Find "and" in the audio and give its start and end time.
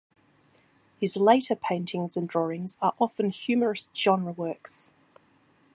2.17-2.27